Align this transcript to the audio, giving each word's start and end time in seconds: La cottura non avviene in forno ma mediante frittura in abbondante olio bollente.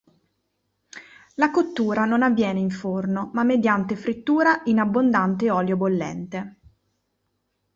La 1.35 1.51
cottura 1.51 2.05
non 2.05 2.23
avviene 2.23 2.59
in 2.59 2.71
forno 2.71 3.29
ma 3.33 3.43
mediante 3.43 3.95
frittura 3.95 4.61
in 4.63 4.79
abbondante 4.79 5.51
olio 5.51 5.77
bollente. 5.77 6.55